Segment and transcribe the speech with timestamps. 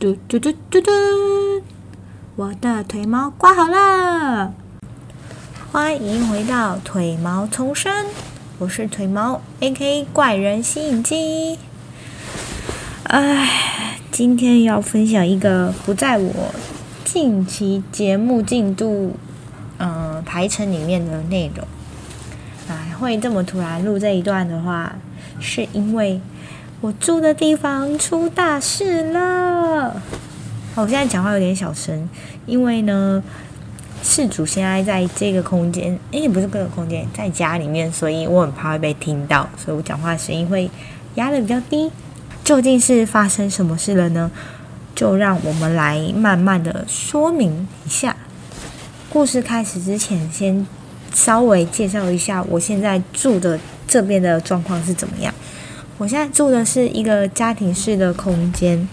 [0.00, 0.90] 嘟嘟嘟嘟嘟，
[2.36, 4.54] 我的腿毛刮好了。
[5.72, 8.06] 欢迎回到腿毛重生，
[8.58, 10.06] 我是腿毛，A.K.
[10.12, 11.58] 怪人吸引机。
[13.08, 16.54] 哎，今天要分享一个不在我
[17.04, 19.16] 近期节目进度
[19.78, 21.66] 嗯排程里面的内容。
[22.68, 24.94] 哎，会这么突然录这一段的话，
[25.40, 26.20] 是因为。
[26.80, 30.00] 我住的地方出大事了！
[30.76, 32.08] 好我现在讲话有点小声，
[32.46, 33.20] 因为呢，
[34.00, 40.70] 事主现在在这个空间，诶，不是各个空间，在家里面，所以我很怕会被听到，所以我讲话声音会
[41.16, 41.90] 压的比较低。
[42.44, 44.30] 究竟是发生什么事了呢？
[44.94, 48.14] 就让我们来慢慢的说明一下。
[49.10, 50.64] 故事开始之前，先
[51.12, 53.58] 稍微介绍一下我现在住的
[53.88, 55.34] 这边的状况是怎么样。
[55.98, 58.88] 我现在住的是一个家庭式的空间。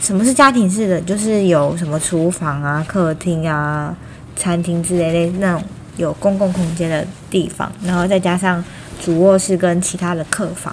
[0.00, 1.00] 什么是家庭式的？
[1.00, 3.94] 就是有什么厨房啊、客厅啊、
[4.36, 5.62] 餐厅之类的那种
[5.96, 8.64] 有公共空间的地方，然后再加上
[9.04, 10.72] 主卧室跟其他的客房。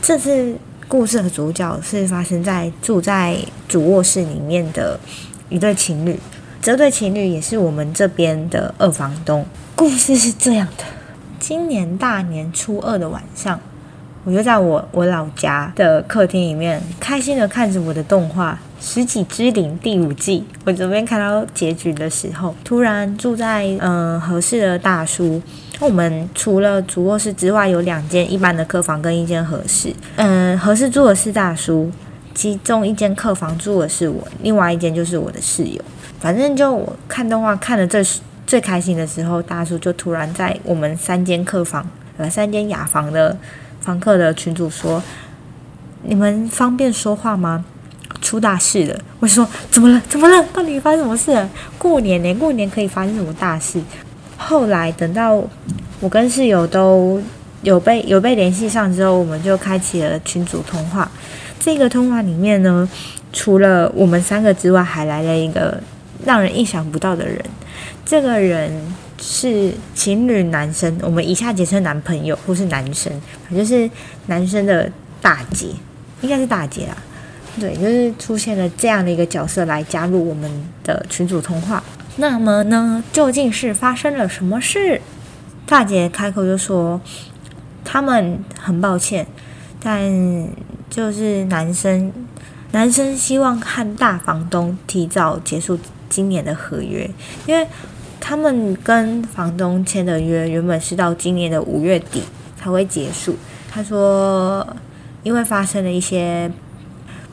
[0.00, 0.56] 这次
[0.88, 3.36] 故事的主角是发生在住在
[3.68, 4.98] 主卧室里面的
[5.50, 6.18] 一对情侣。
[6.62, 9.44] 这对情侣也是我们这边的二房东。
[9.76, 10.84] 故事是这样的：
[11.38, 13.60] 今年大年初二的晚上。
[14.28, 20.44] 我就在我我老家的客厅里面，开心的看着我的动画《十几之灵》第五季。
[20.66, 25.40] 我这边看到结局的时候，突然住在嗯合适的大叔。
[25.80, 29.94] 我们除了主卧室之外，有两间一般的客房跟一间合适。
[30.16, 31.90] 嗯，合适住的是大叔，
[32.34, 35.82] 其中一间客房住的是我，另外一间就是我的室友。
[36.20, 38.04] 反正就我看动画看的最
[38.46, 43.34] 最开心的时候，大叔就突然在我们三间客房呃三间雅房的。
[43.88, 45.02] 房客的群主说
[46.04, 47.64] ：“你们方便说话吗？
[48.20, 50.02] 出大事了！”我说：“怎么了？
[50.06, 50.44] 怎么了？
[50.52, 51.48] 到底发生什么事了？
[51.78, 52.34] 过年呢？
[52.34, 53.80] 过年可以发生什么大事？”
[54.36, 55.42] 后来等到
[56.00, 57.18] 我跟室友都
[57.62, 61.10] 有被有被联系上之后，我们就开启了群组通话。
[61.58, 62.86] 这个通话里面呢，
[63.32, 65.80] 除了我们三个之外，还来了一个
[66.26, 67.42] 让人意想不到的人。
[68.04, 68.70] 这个人。
[69.20, 73.12] 是情侣男生，我们以下简称男朋友或是男生，
[73.50, 73.90] 就是
[74.26, 74.90] 男生的
[75.20, 75.68] 大姐，
[76.20, 76.96] 应该是大姐啦。
[77.58, 80.48] 对，就是出现了这样的一个角色来加入我们
[80.84, 81.82] 的群组通话。
[82.16, 85.00] 那么呢，究竟是发生了什么事？
[85.66, 87.00] 大姐开口就说，
[87.84, 89.26] 他们很抱歉，
[89.82, 90.48] 但
[90.88, 92.12] 就是男生，
[92.70, 95.76] 男生希望和大房东提早结束
[96.08, 97.10] 今年的合约，
[97.46, 97.66] 因为。
[98.28, 102.22] 他们跟房东签的约原本是到今年的五月底
[102.60, 103.34] 才会结束。
[103.70, 104.66] 他说，
[105.22, 106.50] 因为发生了一些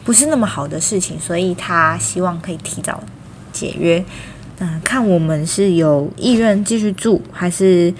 [0.05, 3.03] 不是那么好的事情，所以他希望可以提早
[3.51, 4.01] 解约。
[4.59, 7.93] 嗯，看我们是有意愿继续住，还是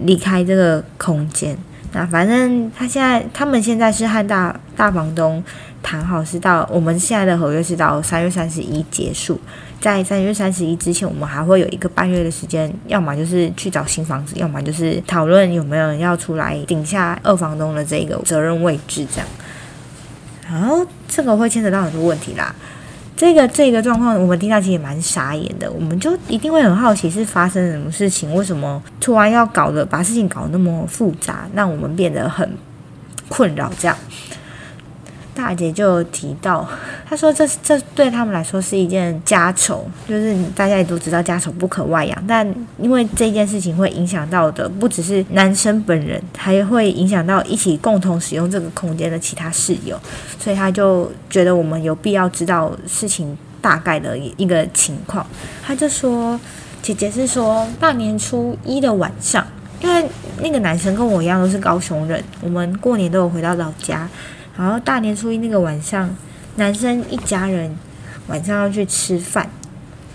[0.00, 1.56] 离开这个空间。
[1.92, 5.40] 那反正他现在，他们现在是和大大房东
[5.80, 9.40] 谈好，是到我们现在的合约是到三月三十一结束。
[9.82, 19.26] 在三月三十一之前，我们还会有一个半月的时间，要么就是去找新房子，要么就是讨论有没有人要出来顶下二房东的这个责任位置，这样。
[20.48, 22.54] 然后这个会牵扯到很多问题啦。
[23.16, 32.48] 这个这个状况，我们听到其实也蛮傻眼的，我们就一定会很好奇是发生了什么事情，为什么突然要搞的把事情搞那么复杂，让我们变得很
[33.28, 33.96] 困扰，这样。
[35.34, 36.68] 大姐就提到，
[37.08, 42.46] 她说这这对他们来说是一件家丑，就是大家也都知道家丑不可外扬，但
[42.78, 49.98] 因为这件事情会影响到的不只是男生本人，还会影响到一起共同使用这个空间的其他室友，
[50.38, 55.26] 所以他就觉得我们有必要知道事情大概的一个情况。
[55.62, 56.38] 他就说，
[56.82, 59.46] 姐姐是说大年初一的晚上，
[59.80, 60.04] 因为
[60.42, 64.06] 那个男生跟我一样都是高雄人，我们过年都有回到老家。
[64.56, 66.14] 然后大年初一那个晚上，
[66.56, 67.74] 男生一家人
[68.26, 69.48] 晚上要去吃饭，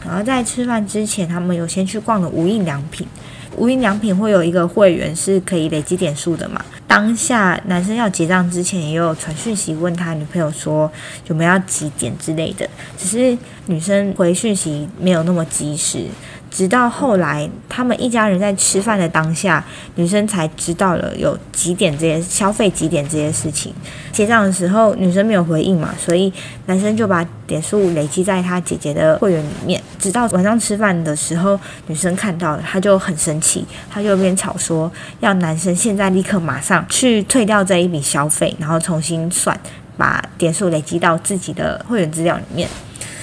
[0.05, 3.07] 然后在吃饭之前，他们有先去逛了无印良品。
[3.55, 6.63] 无印良品会有一个会员是可以累积点数的嘛？
[6.85, 10.91] 当下男生要结账之前，也有传讯息问他女朋友说
[11.27, 13.35] 有没有要几点之类的，只是
[13.65, 16.05] 女生回讯息没有那么及时。
[16.49, 19.63] 直到后来，他们一家人在吃饭的当下，
[19.95, 23.73] 女生才知道了有几点这些消费几点这些事情。
[24.11, 26.31] 结账的时候，女生没有回应嘛，所以
[26.65, 29.81] 男生就把点数累积在他姐姐的会员里面。
[29.99, 39.59] 直到晚上吃饭的时候，女生看到了，他就很生气，她就边吵说要男生现在立刻马上去退掉这一笔消费，然后重新算。
[39.97, 42.69] 把点数累积到自己的会员资料里面。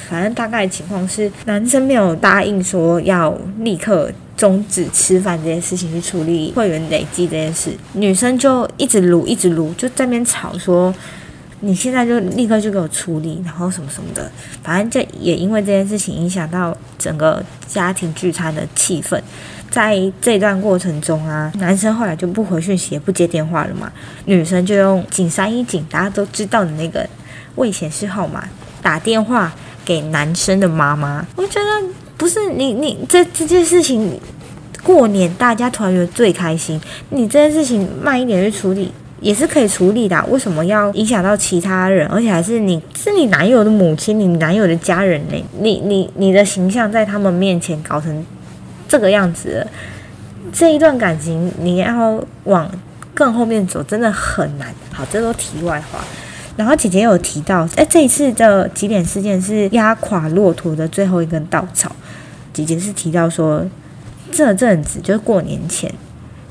[0.08, 10.94] 反正大概情况是，男生没有答应说要立刻终止吃饭这件事情去处理会员累积这件事，女生就一直撸一直撸，就在那边吵说。
[11.60, 14.30] 你现在就立刻就给我处理，然后什么什么的，
[14.62, 19.18] 反正就也因为这件事情影响到整个家庭聚餐的气氛。
[19.70, 23.90] 在这段过程中啊，男生后来就不回讯息，也不接电话了嘛，
[24.26, 27.08] 女生就用警三一警大家都知道的那个
[27.54, 28.46] 未显示号码
[28.82, 29.50] 打电话
[29.84, 31.26] 给男生的妈妈。
[31.36, 34.20] 我觉得不是你你这这件事情，
[34.82, 38.92] 过年大家团圆最开心，你这件事情慢一点去处理。
[39.20, 42.06] 也是可以处理的，为什么要影响到其他人？
[42.08, 45.44] 而且还是你是你男友的母亲，你男友的家人呢？
[45.60, 48.26] 你你你的形象在他们面前搞成
[48.86, 49.66] 这个样子，
[50.52, 52.70] 这一段感情你要往
[53.14, 54.74] 更后面走，真的很难。
[54.92, 56.04] 好，这都题外话。
[56.56, 61.90] 然后姐姐有提到，哎，这一次的几点事件是压垮骆驼的最后一根稻草。
[62.52, 63.66] 姐姐是提到说，
[64.30, 65.92] 这阵子就是过年前。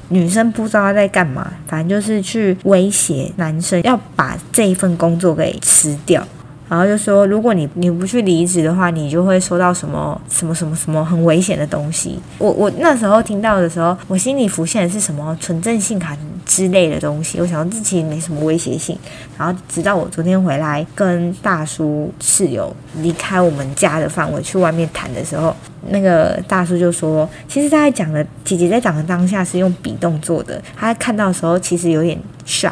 [0.10, 6.22] 女生不知道她在干嘛，反正就是去威胁男生要把这一份工作给辞掉，
[6.70, 12.20] 然后就说如果你你不去离职的话，你就会收到什么什么什么什么很危险的东西。
[12.38, 16.16] 我我那时候听到的时候，我心里浮现的是什么纯正信卡
[16.46, 17.40] 之类的东西。
[17.40, 18.98] 我想到这其实没什么威胁性。
[19.38, 25.56] 然后直到我昨天回来跟大叔室友离开我们家的范围去外面谈的时候。
[25.90, 30.62] 那个大叔就说：“其实他在讲的姐姐在讲的当下是用笔动作的。
[30.78, 32.72] 他看到的时候其实有点 shock。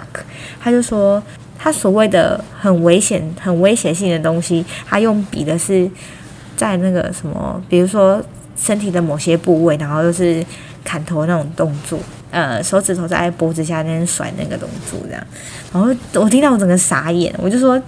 [0.61, 1.21] 他就说，
[1.59, 5.91] 他所谓的很危险、很威胁性的东西，他用笔的是
[6.55, 8.23] 在那个什么，比如说
[8.55, 10.41] 身体的某些部位，然后又是
[10.85, 11.99] 砍头那种动作，
[12.31, 15.23] 呃，手指头在脖子下那边甩那个动作这样。
[15.71, 17.79] 然后我听到我整个傻眼，我就说。”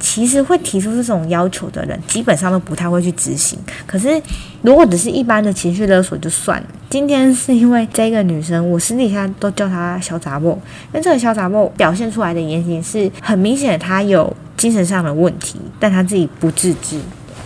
[0.00, 3.58] 其实会提出这种要求的人，基本上都不太会去执行。
[3.84, 4.22] 可是，
[4.62, 6.66] 如果只是一般的情绪勒索就算了。
[6.88, 10.56] 今天是因为这个女生，我私底下都叫她小杂货，
[10.92, 17.00] 因为这个小杂货表现出来的言行是很明显，她有精神上的问题，但她自己不自知。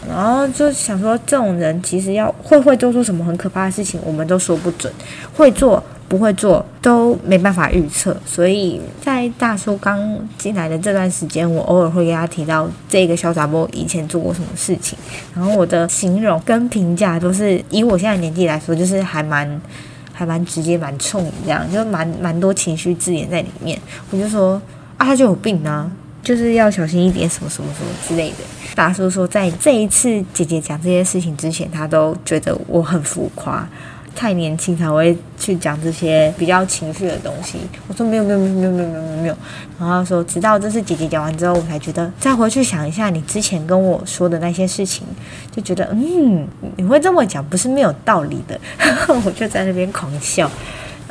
[0.06, 4.93] 然后就想说，这种人其实要会会做出什么很可怕的事情，我们都说不准。
[5.32, 5.82] 会做。
[6.12, 9.99] 不会做都没办法预测，所以在大叔刚
[10.37, 14.99] 进来的这段时间，我偶尔会跟他提到这个小杂波以前做过什么事情，
[15.35, 19.59] 然后我的形容跟评价都是以我现在年纪来说，就是还蛮
[20.12, 23.81] 还蛮直接、蛮冲这样，就蛮蛮多情绪字眼在里面。
[24.11, 24.61] 我就说
[24.99, 25.91] 啊，他就有病啊，
[26.23, 28.44] 就是要小心一点，什么什么什么之类的。
[28.75, 33.67] 大叔说，在这一次姐姐讲这些事情之前，他都觉得我很浮夸。
[34.14, 37.59] 太年轻才会去讲这些比较情绪的东西。
[37.88, 39.37] 我说没有没有没有没有没有没有没有。
[39.79, 45.06] 然后说直到这次姐姐讲完之后，我才觉得再回去想一下你之前跟我说的那些事情，
[45.55, 48.59] 就觉得嗯，你会这么讲不是没有道理的。
[49.25, 50.50] 我就在那边狂笑。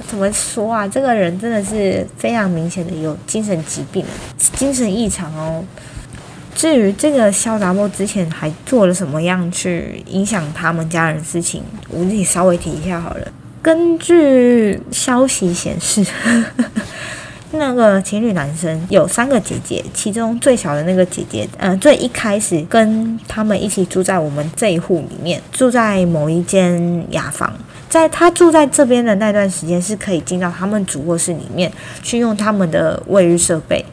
[0.08, 0.88] 怎么说啊？
[0.88, 4.04] 这个人真的是非常明显的有精神疾病，
[4.38, 5.64] 精神异常哦。
[6.54, 13.28] 至于这个肖达波之前还做了什么样去影响他们家人的事情，我自己稍微提一下好了。
[13.62, 16.06] 根据消息显示，
[17.54, 27.54] 那个情侣男生有三个姐姐，其中最小的那个姐姐，呃，最一开始跟他们一起住在我们这一户里面，住在某一间雅房。
[27.90, 33.86] 在他住在这边的那段时间，是可以进到他们主卧室里面去用他们的卫浴设备。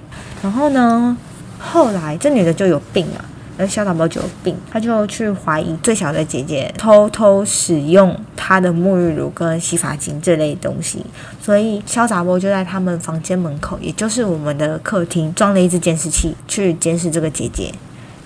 [0.42, 1.16] 然后呢？
[1.58, 3.24] 后来这女的就有病了，
[3.56, 11.04] 那小宝宝就有病，他就去怀疑最小的姐姐偷偷使用她的沐浴乳跟洗发精这类东西，
[11.42, 17.74] 所以肖杂波就在他们房间门口，也就是我们的客厅装了一只监视器去监视这个姐姐。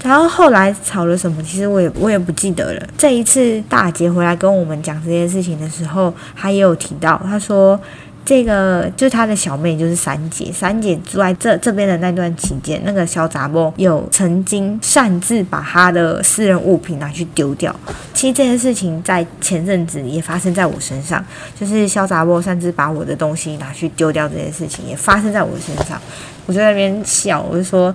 [0.02, 2.86] 然后后来吵了什么，其实我也我也不记得了。
[2.98, 7.80] 这一次大姐回来跟我们讲这件事情的时候，她也有提到，她说。
[8.24, 10.50] 这个就是他的小妹，就是三姐。
[10.52, 17.74] 三姐住在这这边的那段期间，那个小杂波有曾经擅自把他的私人物品拿去丢掉。
[18.14, 21.22] 其实这件事情在前阵子也发生在我身上，
[21.58, 26.00] 就是小杂波擅自把我的东西拿去丢掉这件事情也发生在我身上。
[26.46, 27.92] 我就在那边笑，我就说，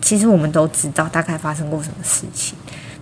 [0.00, 2.58] 其实我们都知道大概发生过什么事情。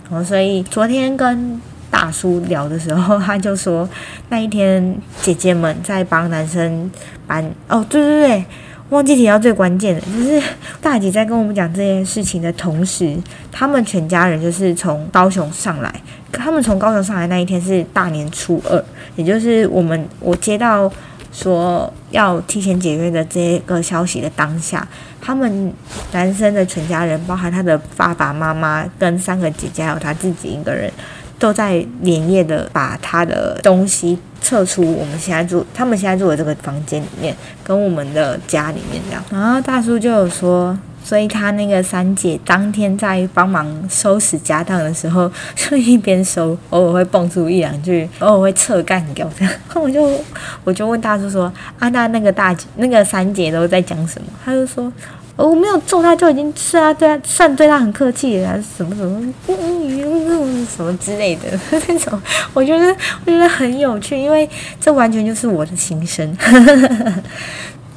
[0.09, 1.59] 然后所以昨天跟。
[1.89, 3.87] 大叔聊的时候，他就说
[4.29, 6.89] 那一天姐姐们在帮男生
[7.25, 8.45] 搬哦， 对对对，
[8.89, 10.41] 忘记提到最关键的，就是
[10.81, 13.17] 大姐在跟我们讲这件事情的同时，
[13.51, 15.93] 他们全家人就是从高雄上来，
[16.31, 18.83] 他们从高雄上来那一天是大年初二，
[19.15, 20.91] 也就是我们我接到
[21.31, 24.87] 说要提前解约的这个消息的当下，
[25.19, 25.73] 他们
[26.13, 30.91] 男生的全家人，包含他的爸爸妈妈跟三个姐姐，还有他自己一个人，
[31.39, 39.23] 都在连夜的把他的东西撤出我们现在住，他们现在住的这个房间里面，跟我们的家里面这样。
[39.31, 40.77] 然后大叔就有说。
[41.03, 49.53] 所以他那个三姐当天在帮忙收拾家当的时候，就一边收，偶尔会蹦出一两句，偶尔会侧干掉这样。
[49.75, 50.19] 我就
[50.65, 51.45] 我就问大叔说
[51.79, 54.91] ：“啊，那那个大姐那个三姐都在讲什么？”他就说
[55.37, 61.43] ：“我没有揍他，就已经是啊，对啊，算对他很客气了，什么什么，嗯，什么之类的
[61.87, 62.19] 那种。”
[62.53, 62.87] 我觉得
[63.25, 64.49] 我觉得很有趣，因为
[64.81, 66.35] 这完全就是我的心声。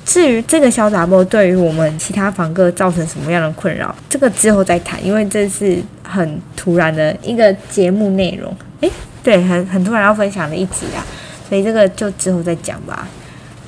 [0.04, 8.52] 至于这个小杂波对于我们其他房客造成什么样的困扰，这个之后再谈，因为这是很突然的一个节目内容。
[8.80, 8.90] 诶，
[9.23, 11.06] 对，很很突然要分享的一集啊，
[11.49, 13.06] 所以这个就之后再讲吧。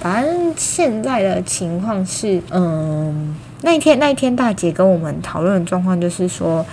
[0.00, 6.64] 反正现在的情况是，嗯，那一天那一天大姐跟我们讨论的状况就是说。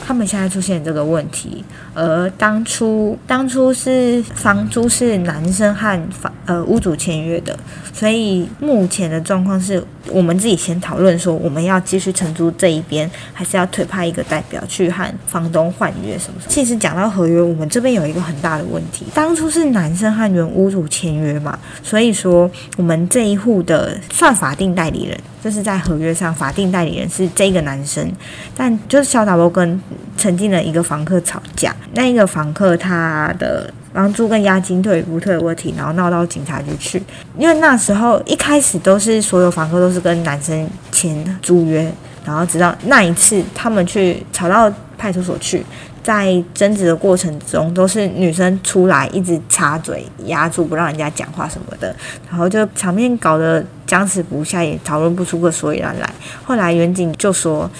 [0.00, 1.62] 他们现在出现这个问题，
[1.92, 7.56] 而当初当初是房租是男生和房呃屋主签约的，
[7.92, 16.40] 所以目前的状况是我们自己先讨论说我们要继续承租这一边，还是要推派一个代表去和房东换约什么？
[16.48, 25.16] 其实讲到合约，我们这边有一个很大的问题，当初是男生和原屋主签约嘛，所以说我们这一户的算法定代理人。
[25.40, 28.10] 就是在合约上，法定代理人是这个男生，
[28.56, 29.80] 但就是小打波跟
[30.16, 37.02] 曾经的一个房客吵架，那一个房客他的房租跟押金退不退的问题，然后闹到警察局去，
[37.36, 41.90] 因为那时候一开始都是所有房客都是跟男生签租约，
[42.24, 45.64] 然后直到那一次他们去吵到派出所去。
[46.00, 51.94] 在争执的过程中，都是女生出来一直插嘴压住，不让人家讲话什么的，
[52.30, 56.10] 然后就场面搞得僵持不下，也讨论不出个所以然来。
[56.44, 57.70] 后来远景就说，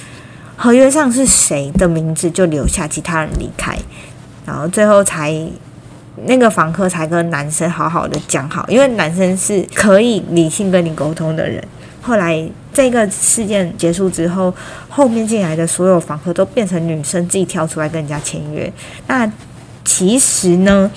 [0.57, 3.79] 合约上是谁的名字就留下，其他人离开，
[4.45, 5.33] 然后最后才
[6.27, 11.63] 那个房客才跟男生好好的讲好，因为男生是可以理性跟你沟通的人。
[12.01, 14.53] 后来这个事件结束之后，
[14.89, 18.73] 后面进来的所有房客都变成女生自己跳出来跟人家签约。
[19.07, 19.31] 那
[19.85, 20.91] 其实呢，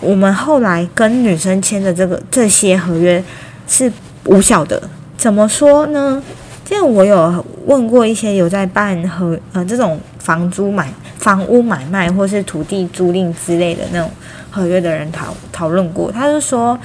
[0.00, 3.22] 我们后来跟女生签的这个这些合约
[3.66, 3.90] 是
[4.24, 4.80] 无效的。
[5.16, 6.22] 怎么说呢？
[6.68, 14.10] 因为我有问过一些有在办合呃这种房租买房屋买卖或是土地租赁之类的那种
[14.56, 16.78] 合约的人讨讨论过，他就说，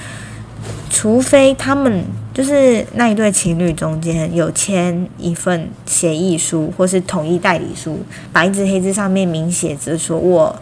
[0.89, 2.03] 除非他们。
[2.33, 7.99] 就是那一对情侣中间有签一份协议书，或是同意代理书，
[8.31, 10.57] 白纸黑字上面明写着说，我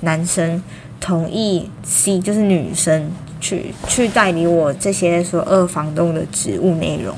[0.00, 0.62] 男生
[1.00, 7.16] 同意 C，就是女生去去代理我这些说二房东的职务内容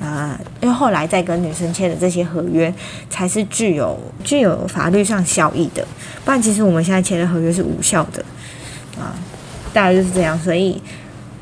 [0.00, 2.74] 啊，因为后来再跟女生签的这些合约
[3.08, 5.86] 才是具有具有法律上效益的，
[6.24, 8.24] 不然其实我们现在签的合约是无效的
[8.98, 9.14] 啊，
[9.72, 10.80] 大概就是这样，所以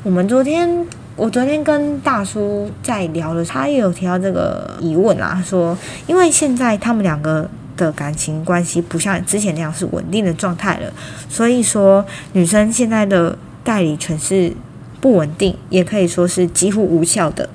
[0.02, 0.86] 我们昨天。
[1.14, 10.90] 我昨天跟大叔在聊的，他也有提到这个疑问啦，说因为现在他们两个的感情关系不像之前那样是稳定的状态了，
[11.28, 14.54] 所以说女生现在的代理权是
[15.02, 17.46] 不稳定，也可以说是几乎无效的。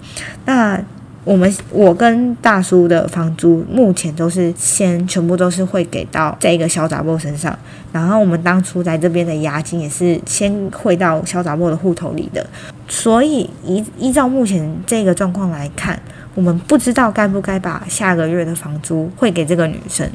[0.45, 0.79] 那
[1.27, 7.53] 我们我跟大叔的房租目前都是先全部都是会给到这个小杂波身上，
[7.91, 12.47] 然后我们当初在这边的押金也是先汇到小杂波的户头里的，
[12.87, 15.99] 所以依依照目前这个状况来看，
[16.33, 20.09] 我们不知道该不该把下个月的房租汇给这个女生。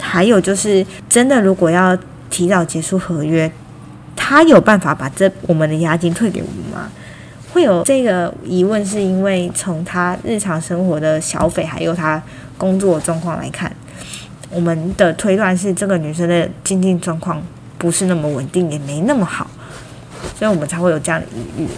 [0.00, 1.96] 还有就是真的如果要
[2.28, 3.48] 提早结束合约，
[4.16, 6.90] 他有办法把这我们的押金退给我们吗？
[7.52, 12.20] 会有这个疑问，是因为从他日常生活的消费，还有他
[12.56, 13.70] 工作状况来看，
[14.50, 17.42] 我们的推断是这个女生的经济状况
[17.76, 19.46] 不是那么稳定，也没那么好，
[20.38, 21.68] 所以我们才会有这样的疑虑。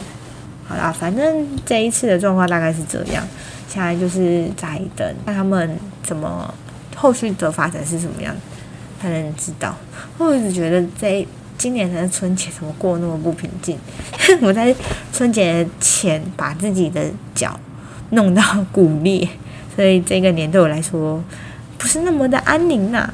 [0.64, 3.26] 好啦，反正这一次的状况大概是这样，
[3.68, 6.54] 现在就是在等看他们怎么
[6.94, 8.32] 后续的发展是什么样，
[9.02, 9.74] 才能知道。
[10.18, 11.26] 我一直觉得这。
[11.64, 13.78] 今年的春节怎么过那么不平静？
[14.42, 14.76] 我在
[15.14, 17.02] 春节前把自己的
[17.34, 17.58] 脚
[18.10, 19.26] 弄到骨裂，
[19.74, 21.24] 所以这个年对我来说
[21.78, 23.10] 不是那么的安宁呐。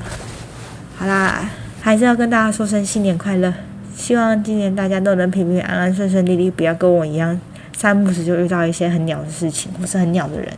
[0.99, 1.49] 好啦，
[1.81, 3.55] 还是要跟大家说声新年快乐，
[3.97, 7.41] 希望今年大家都能平平安安、顺顺利利，不要跟我一样
[7.79, 10.53] 三不时就遇到一些很鸟的事情，我是很鸟的人。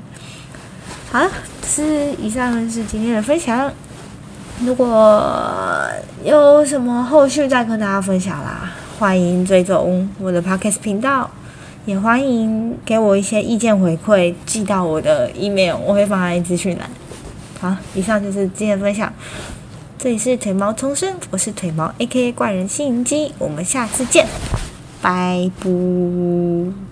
[1.10, 1.30] 好了，
[1.66, 3.70] 是以上是今天的分享。
[4.64, 5.24] 如果
[6.24, 11.28] 有什么后续再跟大家分享啦，欢迎追踪我的 podcast 频道。
[11.84, 16.88] 也欢迎给我一些意见回馈，寄到我的 email，我会放在资讯栏。
[17.60, 19.12] 好，以上就是今天的分享。
[19.98, 24.28] 这里是腿毛重生，我是腿毛 A K A 怪人心灵机，我们下次见，
[25.00, 26.91] 拜拜。